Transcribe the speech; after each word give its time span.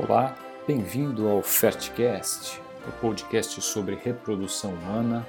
Olá, 0.00 0.38
bem-vindo 0.64 1.28
ao 1.28 1.42
Fertcast, 1.42 2.62
o 2.86 2.92
podcast 3.00 3.60
sobre 3.60 3.96
reprodução 3.96 4.70
humana, 4.72 5.26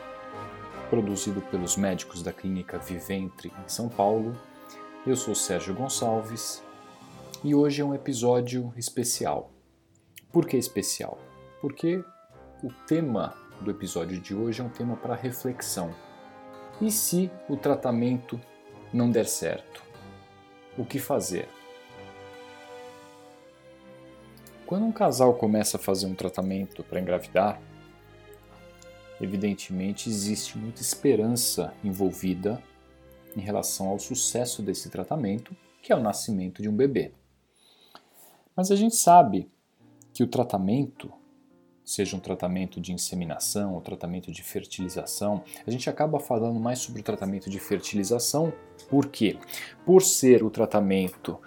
produzido 0.91 1.41
pelos 1.41 1.75
médicos 1.75 2.21
da 2.21 2.31
Clínica 2.31 2.77
Viventre 2.77 3.51
em 3.65 3.67
São 3.67 3.89
Paulo. 3.89 4.37
Eu 5.07 5.15
sou 5.15 5.33
Sérgio 5.33 5.73
Gonçalves 5.73 6.63
e 7.43 7.55
hoje 7.55 7.81
é 7.81 7.85
um 7.85 7.95
episódio 7.95 8.71
especial. 8.77 9.51
Por 10.31 10.45
que 10.45 10.55
especial? 10.55 11.17
Porque 11.59 12.03
o 12.63 12.71
tema 12.85 13.33
do 13.61 13.71
episódio 13.71 14.19
de 14.19 14.35
hoje 14.35 14.61
é 14.61 14.63
um 14.63 14.69
tema 14.69 14.95
para 14.95 15.15
reflexão. 15.15 15.95
E 16.79 16.91
se 16.91 17.31
o 17.49 17.57
tratamento 17.57 18.39
não 18.93 19.09
der 19.09 19.25
certo? 19.25 19.83
O 20.77 20.85
que 20.85 20.99
fazer? 20.99 21.49
Quando 24.69 24.85
um 24.85 24.91
casal 24.91 25.33
começa 25.33 25.77
a 25.77 25.79
fazer 25.79 26.05
um 26.05 26.13
tratamento 26.13 26.83
para 26.83 26.99
engravidar, 26.99 27.59
evidentemente 29.19 30.07
existe 30.07 30.59
muita 30.59 30.79
esperança 30.79 31.73
envolvida 31.83 32.61
em 33.35 33.39
relação 33.39 33.87
ao 33.87 33.97
sucesso 33.97 34.61
desse 34.61 34.91
tratamento, 34.91 35.57
que 35.81 35.91
é 35.91 35.95
o 35.95 35.99
nascimento 35.99 36.61
de 36.61 36.69
um 36.69 36.75
bebê. 36.75 37.11
Mas 38.55 38.69
a 38.69 38.75
gente 38.75 38.95
sabe 38.95 39.49
que 40.13 40.21
o 40.21 40.27
tratamento, 40.27 41.11
seja 41.83 42.15
um 42.15 42.19
tratamento 42.19 42.79
de 42.79 42.93
inseminação 42.93 43.73
ou 43.73 43.81
tratamento 43.81 44.31
de 44.31 44.43
fertilização, 44.43 45.43
a 45.65 45.71
gente 45.71 45.89
acaba 45.89 46.19
falando 46.19 46.59
mais 46.59 46.77
sobre 46.77 47.01
o 47.01 47.03
tratamento 47.03 47.49
de 47.49 47.59
fertilização, 47.59 48.53
por 48.87 49.07
quê? 49.07 49.39
Por 49.83 50.03
ser 50.03 50.43
o 50.43 50.51
tratamento 50.51 51.39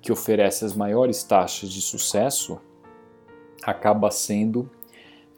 que 0.00 0.10
oferece 0.10 0.64
as 0.64 0.74
maiores 0.74 1.22
taxas 1.22 1.70
de 1.70 1.82
sucesso, 1.82 2.58
acaba 3.64 4.10
sendo, 4.10 4.70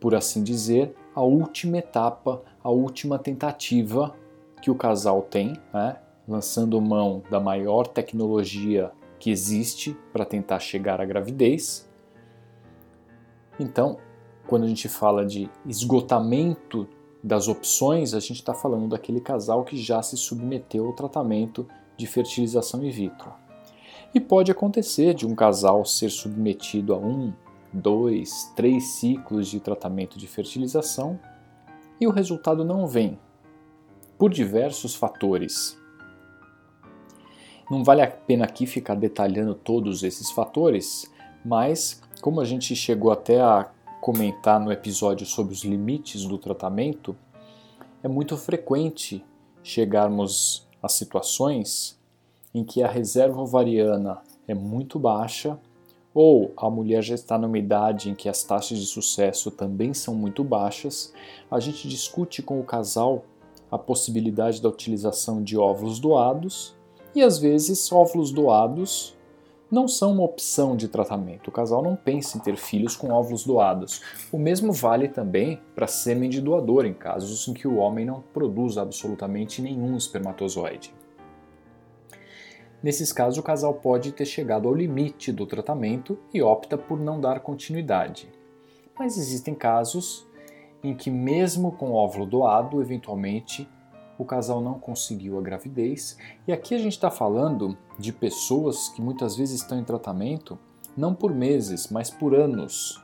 por 0.01 0.15
assim 0.15 0.43
dizer, 0.43 0.95
a 1.15 1.23
última 1.23 1.79
etapa, 1.79 2.43
a 2.63 2.71
última 2.71 3.19
tentativa 3.19 4.15
que 4.61 4.71
o 4.71 4.75
casal 4.75 5.23
tem, 5.23 5.55
né? 5.73 5.97
lançando 6.27 6.81
mão 6.81 7.23
da 7.31 7.41
maior 7.41 7.87
tecnologia 7.87 8.93
que 9.19 9.31
existe 9.31 9.97
para 10.13 10.25
tentar 10.25 10.59
chegar 10.61 11.01
à 11.01 11.05
gravidez. 11.05 11.89
Então, 13.59 13.99
quando 14.47 14.65
a 14.65 14.69
gente 14.69 14.89
fala 14.89 15.25
de 15.25 15.51
esgotamento 15.67 16.89
das 17.23 17.47
opções, 17.47 18.15
a 18.15 18.21
gente 18.21 18.35
está 18.35 18.55
falando 18.55 18.89
daquele 18.89 19.21
casal 19.21 19.65
que 19.65 19.77
já 19.77 20.03
se 20.03 20.17
submeteu 20.17 20.87
ao 20.87 20.93
tratamento 20.93 21.67
de 21.97 22.07
fertilização 22.07 22.83
in 22.85 22.91
vitro. 22.91 23.33
E 24.15 24.21
pode 24.21 24.51
acontecer 24.51 25.15
de 25.15 25.27
um 25.27 25.35
casal 25.35 25.85
ser 25.85 26.11
submetido 26.11 26.93
a 26.93 26.99
um, 26.99 27.33
dois, 27.73 28.53
três 28.55 28.85
ciclos 28.95 29.49
de 29.49 29.61
tratamento 29.61 30.19
de 30.19 30.27
fertilização 30.27 31.19
e 32.01 32.07
o 32.07 32.11
resultado 32.11 32.65
não 32.65 32.87
vem, 32.87 33.19
por 34.19 34.31
diversos 34.31 34.95
fatores. 34.95 35.79
Não 37.71 37.83
vale 37.83 38.03
a 38.03 38.11
pena 38.11 38.45
aqui 38.45 38.67
ficar 38.67 38.95
detalhando 38.95 39.55
todos 39.55 40.03
esses 40.03 40.31
fatores, 40.31 41.11
mas 41.45 42.03
como 42.21 42.41
a 42.41 42.45
gente 42.45 42.77
chegou 42.77 43.11
até 43.11 43.41
a 43.41 43.71
comentar 44.01 44.61
no 44.61 44.71
episódio 44.71 45.25
sobre 45.25 45.55
os 45.55 45.65
limites 45.65 46.25
do 46.25 46.37
tratamento, 46.37 47.17
é 48.03 48.09
muito 48.09 48.37
frequente 48.37 49.25
chegarmos 49.63 50.69
a 50.83 50.89
situações 50.89 51.99
em 52.53 52.65
que 52.65 52.83
a 52.83 52.89
reserva 52.89 53.41
ovariana 53.41 54.21
é 54.47 54.55
muito 54.55 54.99
baixa 54.99 55.59
ou 56.15 56.53
a 56.57 56.69
mulher 56.69 57.03
já 57.03 57.15
está 57.15 57.39
numa 57.39 57.59
idade 57.59 58.11
em 58.11 58.15
que 58.15 58.29
as 58.29 58.45
taxas 58.45 58.79
de 58.79 58.87
sucesso 58.87 59.51
também 59.51 59.95
são 59.95 60.15
muito 60.15 60.45
baixas, 60.45 61.13
a 61.51 61.59
gente 61.59 61.89
discute 61.89 62.43
com 62.43 62.61
o 62.61 62.65
casal 62.65 63.25
a 63.71 63.79
possibilidade 63.79 64.61
da 64.61 64.69
utilização 64.69 65.43
de 65.43 65.57
óvulos 65.57 65.99
doados 65.99 66.75
e 67.15 67.23
às 67.23 67.39
vezes 67.39 67.91
óvulos 67.91 68.31
doados 68.31 69.17
não 69.71 69.89
são 69.89 70.13
uma 70.13 70.25
opção 70.25 70.77
de 70.77 70.87
tratamento. 70.87 71.49
O 71.49 71.53
casal 71.53 71.83
não 71.83 71.97
pensa 71.97 72.37
em 72.37 72.41
ter 72.43 72.59
filhos 72.59 72.95
com 72.95 73.11
óvulos 73.11 73.47
doados. 73.47 74.03
O 74.31 74.37
mesmo 74.37 74.71
vale 74.71 75.09
também 75.09 75.59
para 75.75 75.87
sêmen 75.87 76.29
de 76.29 76.43
doador 76.43 76.85
em 76.85 76.93
casos 76.93 77.49
em 77.49 77.55
que 77.55 77.67
o 77.67 77.77
homem 77.77 78.05
não 78.05 78.23
produz 78.35 78.77
absolutamente 78.77 79.63
nenhum 79.63 79.97
espermatozoide. 79.97 80.93
Nesses 82.83 83.13
casos, 83.13 83.39
o 83.39 83.43
casal 83.43 83.75
pode 83.75 84.11
ter 84.13 84.25
chegado 84.25 84.67
ao 84.67 84.75
limite 84.75 85.31
do 85.33 85.47
tratamento 85.47 86.19
e 86.35 86.43
opta 86.43 86.77
por 86.77 86.99
não 86.99 87.21
dar 87.21 87.41
continuidade. 87.41 88.29
Mas 88.99 89.17
existem 89.17 89.55
casos 89.55 90.27
em 90.83 90.95
que, 90.95 91.11
mesmo 91.11 91.73
com 91.73 91.93
óvulo 91.93 92.27
doado, 92.27 92.81
eventualmente 92.81 93.69
o 94.19 94.25
casal 94.25 94.61
não 94.61 94.75
conseguiu 94.75 95.39
a 95.39 95.43
gravidez. 95.43 96.17
E 96.47 96.53
aqui 96.53 96.75
a 96.75 96.79
gente 96.79 96.93
está 96.93 97.11
falando 97.11 97.77
de 97.99 98.13
pessoas 98.13 98.89
que 98.89 99.01
muitas 99.01 99.37
vezes 99.37 99.61
estão 99.61 99.79
em 99.79 99.85
tratamento 99.85 100.59
não 100.97 101.15
por 101.15 101.33
meses, 101.33 101.89
mas 101.89 102.11
por 102.11 102.35
anos. 102.35 103.03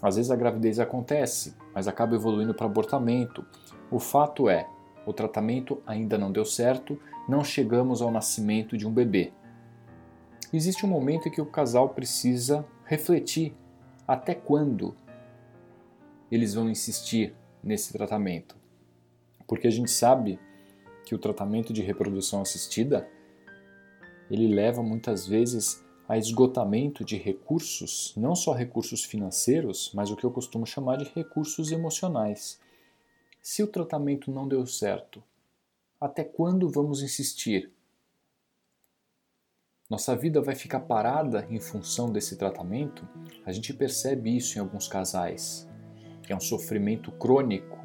Às 0.00 0.16
vezes 0.16 0.30
a 0.30 0.36
gravidez 0.36 0.78
acontece, 0.78 1.54
mas 1.74 1.88
acaba 1.88 2.14
evoluindo 2.14 2.54
para 2.54 2.66
abortamento. 2.66 3.44
O 3.90 3.98
fato 3.98 4.48
é, 4.48 4.68
o 5.04 5.12
tratamento 5.12 5.82
ainda 5.86 6.16
não 6.16 6.32
deu 6.32 6.44
certo, 6.44 6.98
não 7.28 7.42
chegamos 7.42 8.00
ao 8.00 8.10
nascimento 8.10 8.76
de 8.76 8.86
um 8.86 8.92
bebê. 8.92 9.32
Existe 10.52 10.86
um 10.86 10.88
momento 10.88 11.28
em 11.28 11.30
que 11.30 11.40
o 11.40 11.46
casal 11.46 11.88
precisa 11.88 12.64
refletir 12.84 13.54
até 14.06 14.34
quando 14.34 14.94
eles 16.30 16.54
vão 16.54 16.70
insistir 16.70 17.34
nesse 17.62 17.92
tratamento. 17.92 18.56
Porque 19.46 19.66
a 19.66 19.70
gente 19.70 19.90
sabe 19.90 20.38
que 21.04 21.14
o 21.14 21.18
tratamento 21.18 21.72
de 21.72 21.82
reprodução 21.82 22.42
assistida 22.42 23.08
ele 24.30 24.48
leva 24.48 24.82
muitas 24.82 25.26
vezes 25.26 25.84
a 26.08 26.16
esgotamento 26.16 27.04
de 27.04 27.16
recursos, 27.16 28.12
não 28.16 28.34
só 28.34 28.52
recursos 28.52 29.04
financeiros, 29.04 29.90
mas 29.94 30.10
o 30.10 30.16
que 30.16 30.24
eu 30.24 30.30
costumo 30.30 30.66
chamar 30.66 30.98
de 30.98 31.10
recursos 31.14 31.72
emocionais. 31.72 32.60
Se 33.42 33.62
o 33.62 33.66
tratamento 33.66 34.30
não 34.30 34.46
deu 34.46 34.64
certo, 34.66 35.22
até 36.00 36.22
quando 36.22 36.68
vamos 36.68 37.02
insistir? 37.02 37.72
Nossa 39.88 40.16
vida 40.16 40.42
vai 40.42 40.54
ficar 40.54 40.80
parada 40.80 41.46
em 41.48 41.60
função 41.60 42.10
desse 42.10 42.36
tratamento? 42.36 43.08
A 43.44 43.52
gente 43.52 43.72
percebe 43.72 44.36
isso 44.36 44.58
em 44.58 44.60
alguns 44.60 44.88
casais. 44.88 45.68
É 46.28 46.34
um 46.34 46.40
sofrimento 46.40 47.12
crônico. 47.12 47.78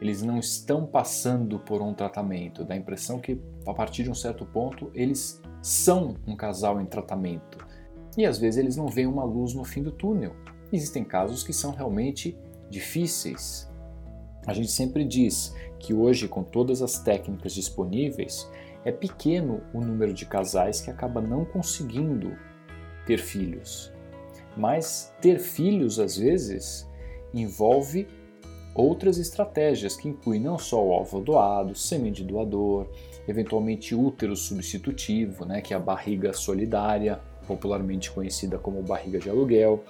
Eles 0.00 0.22
não 0.22 0.38
estão 0.38 0.86
passando 0.86 1.58
por 1.58 1.80
um 1.80 1.94
tratamento. 1.94 2.64
Dá 2.64 2.74
a 2.74 2.76
impressão 2.76 3.18
que, 3.18 3.40
a 3.66 3.72
partir 3.72 4.02
de 4.02 4.10
um 4.10 4.14
certo 4.14 4.44
ponto, 4.44 4.90
eles 4.94 5.40
são 5.62 6.16
um 6.26 6.36
casal 6.36 6.80
em 6.80 6.86
tratamento. 6.86 7.66
E 8.16 8.26
às 8.26 8.38
vezes 8.38 8.58
eles 8.58 8.76
não 8.76 8.86
veem 8.86 9.06
uma 9.06 9.24
luz 9.24 9.54
no 9.54 9.64
fim 9.64 9.82
do 9.82 9.90
túnel. 9.90 10.34
Existem 10.72 11.02
casos 11.02 11.42
que 11.42 11.52
são 11.52 11.72
realmente 11.72 12.36
difíceis, 12.68 13.69
a 14.50 14.52
gente 14.52 14.72
sempre 14.72 15.04
diz 15.04 15.54
que 15.78 15.94
hoje, 15.94 16.26
com 16.26 16.42
todas 16.42 16.82
as 16.82 16.98
técnicas 16.98 17.54
disponíveis, 17.54 18.50
é 18.84 18.90
pequeno 18.90 19.62
o 19.72 19.80
número 19.80 20.12
de 20.12 20.26
casais 20.26 20.80
que 20.80 20.90
acaba 20.90 21.20
não 21.20 21.44
conseguindo 21.44 22.36
ter 23.06 23.18
filhos. 23.18 23.92
Mas 24.56 25.14
ter 25.20 25.38
filhos, 25.38 26.00
às 26.00 26.16
vezes, 26.16 26.84
envolve 27.32 28.08
outras 28.74 29.18
estratégias 29.18 29.96
que 29.96 30.08
incluem 30.08 30.40
não 30.40 30.58
só 30.58 30.84
o 30.84 30.90
óvulo 30.90 31.24
doado, 31.24 31.76
sêmen 31.76 32.10
de 32.10 32.24
doador, 32.24 32.88
eventualmente 33.28 33.94
útero 33.94 34.34
substitutivo, 34.34 35.44
né, 35.44 35.60
que 35.60 35.72
é 35.72 35.76
a 35.76 35.80
barriga 35.80 36.32
solidária, 36.32 37.20
popularmente 37.46 38.10
conhecida 38.10 38.58
como 38.58 38.82
barriga 38.82 39.20
de 39.20 39.30
aluguel. 39.30 39.84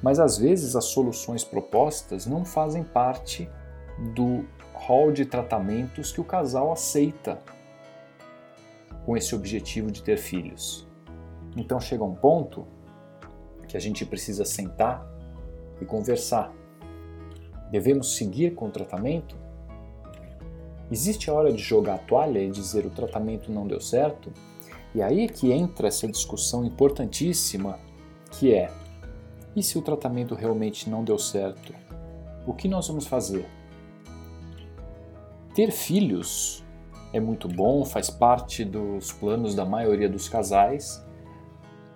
Mas 0.00 0.20
às 0.20 0.38
vezes 0.38 0.76
as 0.76 0.84
soluções 0.84 1.42
propostas 1.42 2.26
não 2.26 2.44
fazem 2.44 2.84
parte 2.84 3.50
do 3.98 4.44
hall 4.72 5.12
de 5.12 5.24
tratamentos 5.24 6.12
que 6.12 6.20
o 6.20 6.24
casal 6.24 6.72
aceita 6.72 7.38
com 9.04 9.16
esse 9.16 9.34
objetivo 9.34 9.90
de 9.90 10.02
ter 10.02 10.16
filhos. 10.16 10.86
Então 11.56 11.78
chega 11.78 12.02
um 12.02 12.14
ponto 12.14 12.66
que 13.68 13.76
a 13.76 13.80
gente 13.80 14.04
precisa 14.04 14.44
sentar 14.44 15.06
e 15.80 15.84
conversar. 15.84 16.52
Devemos 17.70 18.16
seguir 18.16 18.54
com 18.54 18.66
o 18.66 18.70
tratamento? 18.70 19.36
Existe 20.90 21.30
a 21.30 21.34
hora 21.34 21.52
de 21.52 21.62
jogar 21.62 21.94
a 21.94 21.98
toalha 21.98 22.38
e 22.38 22.50
dizer 22.50 22.86
o 22.86 22.90
tratamento 22.90 23.50
não 23.50 23.66
deu 23.66 23.80
certo? 23.80 24.32
E 24.94 25.02
aí 25.02 25.24
é 25.24 25.28
que 25.28 25.50
entra 25.50 25.88
essa 25.88 26.06
discussão 26.06 26.64
importantíssima 26.64 27.78
que 28.30 28.54
é: 28.54 28.70
e 29.56 29.62
se 29.62 29.78
o 29.78 29.82
tratamento 29.82 30.34
realmente 30.34 30.88
não 30.88 31.02
deu 31.02 31.18
certo? 31.18 31.74
O 32.46 32.52
que 32.52 32.68
nós 32.68 32.86
vamos 32.86 33.06
fazer? 33.06 33.46
Ter 35.54 35.70
filhos 35.70 36.64
é 37.12 37.20
muito 37.20 37.46
bom, 37.46 37.84
faz 37.84 38.10
parte 38.10 38.64
dos 38.64 39.12
planos 39.12 39.54
da 39.54 39.64
maioria 39.64 40.08
dos 40.08 40.28
casais, 40.28 41.00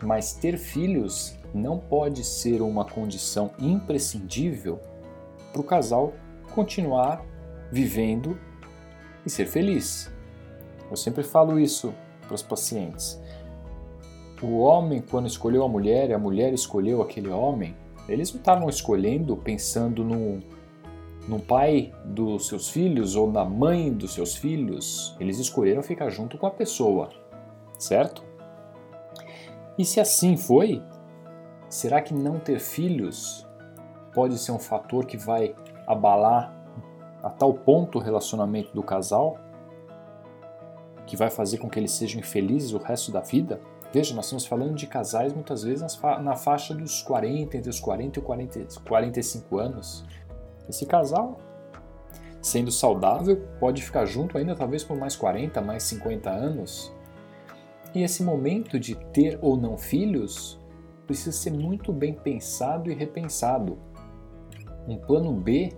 mas 0.00 0.32
ter 0.32 0.56
filhos 0.56 1.36
não 1.52 1.76
pode 1.76 2.22
ser 2.22 2.62
uma 2.62 2.84
condição 2.84 3.50
imprescindível 3.58 4.78
para 5.52 5.60
o 5.60 5.64
casal 5.64 6.12
continuar 6.54 7.24
vivendo 7.72 8.38
e 9.26 9.30
ser 9.30 9.46
feliz. 9.46 10.08
Eu 10.88 10.96
sempre 10.96 11.24
falo 11.24 11.58
isso 11.58 11.92
para 12.26 12.36
os 12.36 12.42
pacientes. 12.42 13.20
O 14.40 14.58
homem, 14.58 15.02
quando 15.02 15.26
escolheu 15.26 15.64
a 15.64 15.68
mulher 15.68 16.10
e 16.10 16.14
a 16.14 16.18
mulher 16.18 16.52
escolheu 16.52 17.02
aquele 17.02 17.28
homem, 17.28 17.74
eles 18.08 18.32
não 18.32 18.38
estavam 18.38 18.68
escolhendo 18.68 19.36
pensando 19.36 20.04
no, 20.04 20.40
no 21.28 21.38
pai 21.38 21.92
dos 22.02 22.48
seus 22.48 22.70
filhos 22.70 23.14
ou 23.14 23.30
na 23.30 23.44
mãe 23.44 23.92
dos 23.92 24.14
seus 24.14 24.34
filhos. 24.34 25.14
Eles 25.20 25.38
escolheram 25.38 25.82
ficar 25.82 26.08
junto 26.08 26.38
com 26.38 26.46
a 26.46 26.50
pessoa, 26.50 27.10
certo? 27.78 28.24
E 29.76 29.84
se 29.84 30.00
assim 30.00 30.36
foi, 30.38 30.82
será 31.68 32.00
que 32.00 32.14
não 32.14 32.38
ter 32.38 32.58
filhos 32.58 33.46
pode 34.14 34.38
ser 34.38 34.52
um 34.52 34.58
fator 34.58 35.04
que 35.04 35.18
vai 35.18 35.54
abalar 35.86 36.52
a 37.22 37.28
tal 37.28 37.52
ponto 37.52 37.98
o 37.98 38.00
relacionamento 38.00 38.74
do 38.74 38.82
casal? 38.82 39.38
Que 41.06 41.14
vai 41.14 41.30
fazer 41.30 41.58
com 41.58 41.68
que 41.68 41.78
eles 41.78 41.92
sejam 41.92 42.20
infelizes 42.20 42.72
o 42.72 42.78
resto 42.78 43.12
da 43.12 43.20
vida? 43.20 43.60
Veja, 43.92 44.14
nós 44.14 44.26
estamos 44.26 44.46
falando 44.46 44.74
de 44.74 44.86
casais 44.86 45.32
muitas 45.32 45.62
vezes 45.62 45.98
na 46.22 46.36
faixa 46.36 46.74
dos 46.74 47.02
40, 47.02 47.56
entre 47.56 47.70
os 47.70 47.80
40 47.80 48.18
e 48.18 48.22
40, 48.22 48.80
45 48.80 49.58
anos. 49.58 50.04
Esse 50.68 50.86
casal, 50.86 51.38
sendo 52.42 52.70
saudável, 52.70 53.48
pode 53.58 53.82
ficar 53.82 54.04
junto 54.06 54.36
ainda 54.36 54.54
talvez 54.54 54.84
por 54.84 54.96
mais 54.96 55.16
40, 55.16 55.60
mais 55.60 55.82
50 55.84 56.30
anos. 56.30 56.92
E 57.94 58.02
esse 58.02 58.22
momento 58.22 58.78
de 58.78 58.94
ter 58.94 59.38
ou 59.40 59.56
não 59.56 59.78
filhos 59.78 60.60
precisa 61.06 61.32
ser 61.32 61.52
muito 61.52 61.92
bem 61.92 62.12
pensado 62.12 62.90
e 62.90 62.94
repensado. 62.94 63.78
Um 64.86 64.98
plano 64.98 65.32
B 65.32 65.72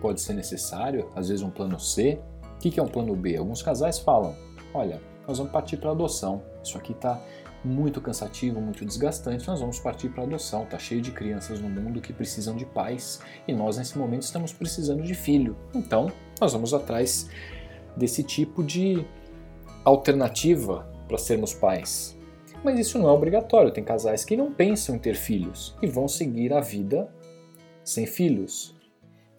pode 0.00 0.20
ser 0.20 0.34
necessário, 0.34 1.10
às 1.14 1.28
vezes 1.28 1.42
um 1.42 1.50
plano 1.50 1.78
C. 1.78 2.20
O 2.56 2.58
que 2.58 2.78
é 2.78 2.82
um 2.82 2.88
plano 2.88 3.16
B? 3.16 3.36
Alguns 3.36 3.62
casais 3.62 3.98
falam: 3.98 4.34
olha, 4.74 5.00
nós 5.26 5.38
vamos 5.38 5.52
partir 5.52 5.78
para 5.78 5.90
adoção. 5.90 6.42
Isso 6.62 6.76
aqui 6.76 6.92
está 6.92 7.22
muito 7.64 8.00
cansativo, 8.00 8.60
muito 8.60 8.84
desgastante, 8.84 9.46
nós 9.46 9.60
vamos 9.60 9.78
partir 9.78 10.08
para 10.08 10.22
adoção. 10.22 10.64
Está 10.64 10.78
cheio 10.78 11.00
de 11.00 11.10
crianças 11.10 11.60
no 11.60 11.68
mundo 11.68 12.00
que 12.00 12.12
precisam 12.12 12.56
de 12.56 12.64
pais 12.64 13.20
e 13.46 13.52
nós, 13.52 13.76
nesse 13.76 13.98
momento, 13.98 14.22
estamos 14.22 14.52
precisando 14.52 15.02
de 15.02 15.14
filho. 15.14 15.56
Então, 15.74 16.10
nós 16.40 16.52
vamos 16.52 16.72
atrás 16.72 17.28
desse 17.96 18.22
tipo 18.22 18.64
de 18.64 19.04
alternativa 19.84 20.88
para 21.06 21.18
sermos 21.18 21.52
pais. 21.52 22.16
Mas 22.62 22.78
isso 22.78 22.98
não 22.98 23.08
é 23.08 23.12
obrigatório. 23.12 23.72
Tem 23.72 23.82
casais 23.82 24.24
que 24.24 24.36
não 24.36 24.52
pensam 24.52 24.96
em 24.96 24.98
ter 24.98 25.14
filhos 25.14 25.76
e 25.82 25.86
vão 25.86 26.06
seguir 26.06 26.52
a 26.52 26.60
vida 26.60 27.12
sem 27.82 28.06
filhos. 28.06 28.74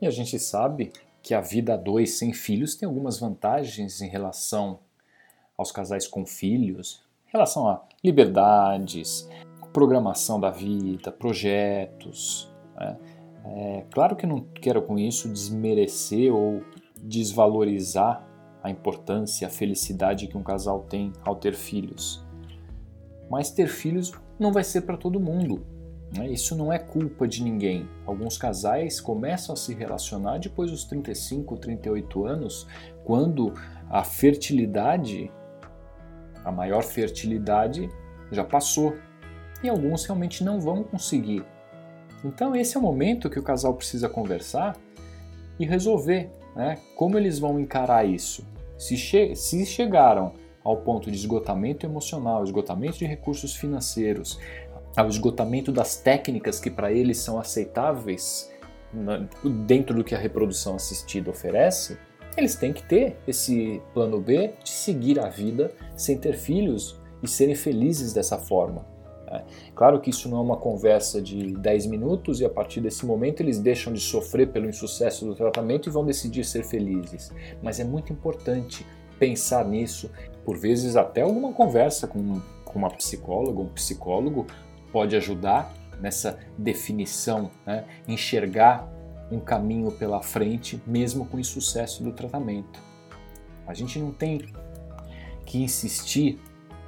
E 0.02 0.08
a 0.08 0.10
gente 0.10 0.38
sabe 0.40 0.92
que 1.22 1.34
a 1.34 1.42
vida 1.42 1.76
a 1.76 1.78
dois 1.78 2.18
sem 2.18 2.34
filhos 2.34 2.76
tem 2.76 2.88
algumas 2.88 3.20
vantagens 3.20 4.02
em 4.02 4.10
relação 4.10 4.80
aos 5.56 5.72
casais 5.72 6.08
com 6.08 6.26
filhos, 6.26 7.04
relação 7.32 7.68
a 7.68 7.82
liberdades, 8.04 9.30
programação 9.72 10.40
da 10.40 10.50
vida, 10.50 11.12
projetos. 11.12 12.52
Né? 12.76 12.98
É, 13.46 13.86
claro 13.92 14.16
que 14.16 14.28
não 14.28 14.42
quero 14.42 14.82
com 14.82 15.00
isso 15.00 15.30
desmerecer 15.30 16.34
ou 16.34 16.62
desvalorizar 17.02 18.28
a 18.64 18.70
importância, 18.70 19.48
a 19.48 19.50
felicidade 19.50 20.28
que 20.28 20.38
um 20.38 20.44
casal 20.44 20.82
tem 20.82 21.12
ao 21.24 21.36
ter 21.36 21.56
filhos. 21.56 22.24
Mas 23.30 23.50
ter 23.50 23.68
filhos 23.68 24.12
não 24.38 24.52
vai 24.52 24.64
ser 24.64 24.82
para 24.82 24.98
todo 24.98 25.20
mundo. 25.20 25.66
Né? 26.16 26.30
Isso 26.30 26.56
não 26.56 26.72
é 26.72 26.78
culpa 26.78 27.28
de 27.28 27.44
ninguém. 27.44 27.88
Alguns 28.06 28.38
casais 28.38 29.00
começam 29.00 29.54
a 29.54 29.56
se 29.56 29.74
relacionar 29.74 30.38
depois 30.38 30.70
dos 30.70 30.84
35, 30.84 31.58
38 31.58 32.26
anos, 32.26 32.68
quando 33.04 33.54
a 33.90 34.04
fertilidade 34.04 35.32
a 36.44 36.52
maior 36.52 36.84
fertilidade 36.84 37.90
já 38.32 38.44
passou 38.44 38.96
e 39.64 39.70
alguns 39.70 40.06
realmente 40.06 40.44
não 40.44 40.60
vão 40.60 40.84
conseguir. 40.84 41.44
Então, 42.24 42.56
esse 42.56 42.78
é 42.78 42.80
o 42.80 42.84
momento 42.84 43.30
que 43.30 43.40
o 43.40 43.44
casal 43.44 43.74
precisa 43.74 44.08
conversar 44.08 44.76
e 45.60 45.66
resolver 45.66 46.30
né, 46.56 46.78
como 46.96 47.18
eles 47.18 47.40
vão 47.40 47.60
encarar 47.60 48.06
isso. 48.06 48.48
Se, 48.78 48.98
che 48.98 49.36
se 49.36 49.66
chegaram 49.66 50.34
ao 50.64 50.78
ponto 50.78 51.10
de 51.10 51.18
esgotamento 51.18 51.86
emocional, 51.86 52.44
esgotamento 52.44 52.98
de 52.98 53.06
recursos 53.06 53.56
financeiros, 53.56 54.40
ao 54.96 55.08
esgotamento 55.08 55.72
das 55.72 55.98
técnicas 55.98 56.60
que 56.60 56.70
para 56.70 56.92
eles 56.92 57.18
são 57.18 57.40
aceitáveis 57.40 58.52
dentro 59.66 59.96
do 59.96 60.04
que 60.04 60.14
a 60.14 60.18
reprodução 60.18 60.76
assistida 60.76 61.30
oferece, 61.30 61.98
eles 62.38 62.56
têm 62.56 62.72
que 62.72 62.84
ter 62.84 63.18
esse 63.28 63.82
plano 63.94 64.20
B 64.20 64.54
de 64.64 64.70
seguir 64.70 65.20
a 65.20 65.30
vida 65.30 65.72
sem 65.96 66.18
ter 66.18 66.34
filhos 66.34 67.00
e 67.22 67.28
serem 67.28 67.56
felizes 67.56 68.14
dessa 68.14 68.38
forma. 68.38 68.86
Né? 69.26 69.44
Claro 69.76 70.00
que 70.00 70.10
isso 70.10 70.30
não 70.30 70.38
é 70.38 70.42
uma 70.42 70.58
conversa 70.58 71.22
de 71.22 71.54
10 71.54 71.88
minutos 71.88 72.40
e 72.42 72.46
a 72.46 72.50
partir 72.50 72.82
desse 72.82 73.06
momento 73.06 73.42
eles 73.42 73.60
deixam 73.60 73.94
de 73.94 74.00
sofrer 74.00 74.48
pelo 74.48 74.68
insucesso 74.68 75.26
do 75.26 75.36
tratamento 75.36 75.88
e 75.88 75.92
vão 75.92 76.06
decidir 76.06 76.44
ser 76.44 76.64
felizes. 76.64 77.32
Mas 77.62 77.80
é 77.80 77.84
muito 77.84 78.12
importante 78.12 78.86
pensar 79.20 79.66
nisso, 79.66 80.10
por 80.44 80.58
vezes 80.58 80.96
até 80.96 81.22
alguma 81.22 81.54
conversa 81.54 82.08
com, 82.08 82.42
com 82.66 82.80
uma 82.80 82.90
psicóloga, 82.90 83.62
um 83.62 83.70
psicólogo 83.70 84.48
pode 84.92 85.16
ajudar 85.16 85.72
nessa 86.02 86.40
definição, 86.58 87.52
né? 87.66 87.86
enxergar 88.08 88.92
um 89.32 89.40
caminho 89.40 89.92
pela 89.92 90.22
frente, 90.22 90.82
mesmo 90.86 91.26
com 91.26 91.38
o 91.38 91.40
insucesso 91.40 92.04
do 92.04 92.12
tratamento. 92.12 92.80
A 93.66 93.74
gente 93.74 93.98
não 93.98 94.12
tem 94.12 94.46
que 95.46 95.64
insistir 95.64 96.40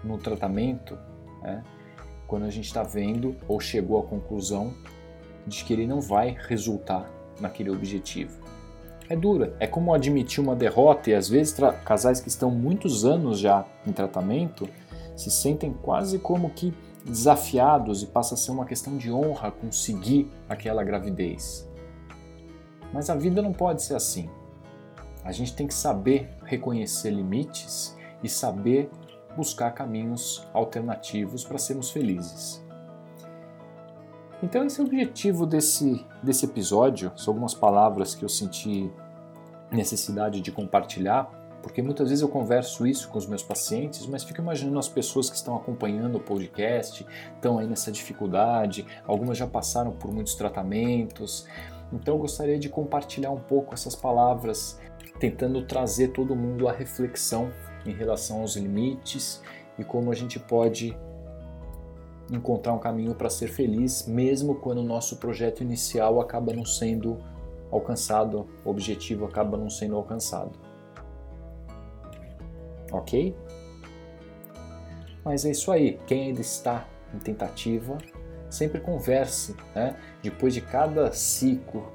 no 0.04 0.18
tratamento 0.18 0.98
né, 1.42 1.64
quando 2.28 2.46
a 2.46 2.50
gente 2.50 2.66
está 2.66 2.84
vendo 2.84 3.36
ou 3.48 3.60
chegou 3.60 4.00
à 4.00 4.04
conclusão 4.04 4.74
de 5.48 5.64
que 5.64 5.74
ele 5.74 5.88
não 5.88 6.02
vai 6.02 6.38
resultar 6.48 7.10
naquele 7.40 7.70
objetivo. 7.70 8.42
É 9.10 9.16
dura, 9.16 9.56
é 9.60 9.68
como 9.68 9.94
admitir 9.94 10.42
uma 10.42 10.56
derrota 10.56 11.10
e 11.10 11.14
às 11.14 11.28
vezes 11.28 11.56
casais 11.84 12.20
que 12.20 12.30
estão 12.30 12.50
muitos 12.50 13.06
anos 13.06 13.40
já 13.40 13.66
em 13.86 13.92
tratamento 13.92 14.68
se 15.16 15.30
sentem 15.30 15.74
quase 15.74 16.18
como 16.20 16.50
que 16.50 16.74
desafiados 17.06 18.02
e 18.02 18.08
passa 18.08 18.34
a 18.34 18.38
ser 18.38 18.52
uma 18.52 18.66
questão 18.66 18.98
de 18.98 19.12
honra 19.12 19.52
conseguir 19.52 20.32
aquela 20.48 20.84
gravidez. 20.84 21.70
Mas 22.94 23.10
a 23.10 23.16
vida 23.16 23.42
não 23.42 23.52
pode 23.52 23.82
ser 23.84 23.96
assim. 23.96 24.30
A 25.24 25.32
gente 25.32 25.56
tem 25.56 25.66
que 25.68 25.74
saber 25.74 26.30
reconhecer 26.46 27.10
limites 27.10 27.98
e 28.24 28.30
saber 28.30 28.90
buscar 29.36 29.72
caminhos 29.72 30.48
alternativos 30.54 31.44
para 31.44 31.58
sermos 31.58 31.90
felizes. 31.90 32.64
Então, 34.44 34.66
esse 34.66 34.80
é 34.80 34.84
o 34.84 34.86
objetivo 34.86 35.46
desse, 35.46 36.06
desse 36.22 36.46
episódio. 36.46 37.12
São 37.16 37.32
algumas 37.32 37.54
palavras 37.54 38.14
que 38.14 38.26
eu 38.26 38.30
senti 38.30 38.92
necessidade 39.72 40.42
de 40.42 40.52
compartilhar, 40.52 41.32
porque 41.64 41.82
muitas 41.82 42.10
vezes 42.10 42.22
eu 42.22 42.28
converso 42.28 42.86
isso 42.86 43.08
com 43.08 43.18
os 43.18 43.26
meus 43.26 43.42
pacientes, 43.42 44.06
mas 44.06 44.26
fico 44.26 44.42
imaginando 44.42 44.78
as 44.78 44.90
pessoas 44.90 45.30
que 45.30 45.38
estão 45.38 45.56
acompanhando 45.56 46.18
o 46.18 46.20
podcast, 46.20 47.08
estão 47.36 47.58
aí 47.58 47.66
nessa 47.66 47.90
dificuldade, 47.90 48.86
algumas 49.08 49.38
já 49.38 49.48
passaram 49.48 49.92
por 49.94 50.14
muitos 50.14 50.36
tratamentos, 50.36 51.48
então 51.94 52.16
eu 52.16 52.20
gostaria 52.20 52.58
de 52.58 52.70
compartilhar 52.70 53.32
um 53.32 53.40
pouco 53.40 53.74
essas 53.74 53.96
palavras, 53.96 54.80
tentando 55.20 55.64
trazer 55.66 56.10
todo 56.10 56.36
mundo 56.36 56.68
à 56.68 56.72
reflexão 56.72 57.52
em 57.86 57.92
relação 57.92 58.42
aos 58.42 58.56
limites 58.56 59.42
e 59.78 59.84
como 59.84 60.12
a 60.12 60.16
gente 60.16 60.40
pode 60.40 60.98
encontrar 62.32 62.74
um 62.74 62.80
caminho 62.80 63.14
para 63.14 63.30
ser 63.30 63.48
feliz, 63.48 64.08
mesmo 64.08 64.56
quando 64.56 64.80
o 64.80 64.84
nosso 64.84 65.18
projeto 65.18 65.62
inicial 65.62 66.20
acaba 66.20 66.54
não 66.54 66.66
sendo 66.66 67.18
alcançado, 67.70 68.48
o 68.64 68.70
objetivo 68.70 69.26
acaba 69.26 69.58
não 69.58 69.70
sendo 69.70 69.96
alcançado. 69.96 70.52
Ok? 72.92 73.36
Mas 75.24 75.46
é 75.46 75.52
isso 75.52 75.72
aí. 75.72 76.00
Quem 76.06 76.28
ainda 76.28 76.42
está 76.42 76.88
em 77.14 77.20
tentativa, 77.20 77.98
sempre 78.54 78.80
converse, 78.80 79.56
né? 79.76 79.96
depois 80.22 80.54
de 80.54 80.62
cada 80.62 81.12
ciclo 81.12 81.92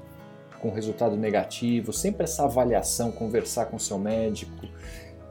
com 0.59 0.69
resultado 0.71 1.15
negativo, 1.15 1.93
sempre 1.93 2.23
essa 2.23 2.43
avaliação, 2.43 3.11
conversar 3.11 3.67
com 3.67 3.79
seu 3.79 3.97
médico. 3.97 4.67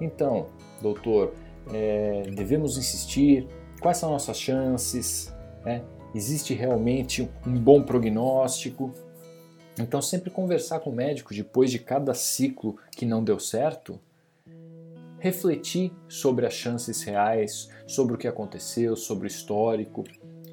Então, 0.01 0.47
doutor, 0.81 1.35
é, 1.73 2.23
devemos 2.35 2.79
insistir? 2.79 3.47
Quais 3.81 3.99
são 3.99 4.11
nossas 4.11 4.39
chances? 4.39 5.33
Né? 5.65 5.83
Existe 6.15 6.55
realmente 6.55 7.29
um 7.47 7.55
bom 7.55 7.83
prognóstico? 7.83 8.93
Então, 9.79 10.03
sempre 10.03 10.31
conversar 10.31 10.81
com 10.81 10.91
o 10.91 10.95
médico 10.95 11.35
depois 11.35 11.71
de 11.71 11.79
cada 11.79 12.15
ciclo 12.15 12.77
que 12.91 13.07
não 13.07 13.23
deu 13.23 13.39
certo, 13.39 14.01
refletir 15.21 15.93
sobre 16.09 16.47
as 16.47 16.55
chances 16.55 17.03
reais, 17.03 17.69
sobre 17.87 18.15
o 18.15 18.19
que 18.19 18.27
aconteceu, 18.27 18.97
sobre 18.97 19.27
o 19.27 19.29
histórico, 19.29 20.05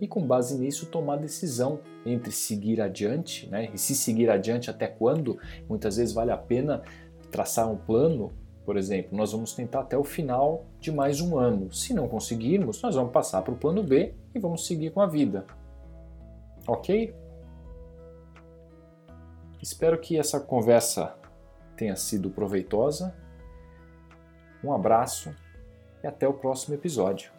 e 0.01 0.07
com 0.07 0.25
base 0.25 0.57
nisso 0.57 0.87
tomar 0.87 1.17
decisão 1.17 1.79
entre 2.05 2.31
seguir 2.31 2.81
adiante, 2.81 3.49
né? 3.49 3.69
E 3.73 3.77
se 3.77 3.95
seguir 3.95 4.29
adiante 4.29 4.69
até 4.69 4.87
quando? 4.87 5.37
Muitas 5.67 5.97
vezes 5.97 6.13
vale 6.13 6.31
a 6.31 6.37
pena 6.37 6.83
traçar 7.31 7.69
um 7.69 7.77
plano, 7.77 8.31
por 8.65 8.77
exemplo, 8.77 9.15
nós 9.15 9.31
vamos 9.31 9.53
tentar 9.53 9.81
até 9.81 9.97
o 9.97 10.03
final 10.03 10.65
de 10.79 10.91
mais 10.91 11.21
um 11.21 11.37
ano. 11.37 11.71
Se 11.71 11.93
não 11.93 12.07
conseguirmos, 12.07 12.81
nós 12.81 12.95
vamos 12.95 13.11
passar 13.11 13.41
para 13.41 13.53
o 13.53 13.57
plano 13.57 13.83
B 13.83 14.13
e 14.33 14.39
vamos 14.39 14.65
seguir 14.65 14.91
com 14.91 15.01
a 15.01 15.07
vida. 15.07 15.45
Ok? 16.67 17.15
Espero 19.61 19.99
que 19.99 20.17
essa 20.17 20.39
conversa 20.39 21.15
tenha 21.75 21.95
sido 21.95 22.29
proveitosa. 22.29 23.15
Um 24.63 24.71
abraço 24.73 25.35
e 26.03 26.07
até 26.07 26.27
o 26.27 26.33
próximo 26.33 26.75
episódio. 26.75 27.34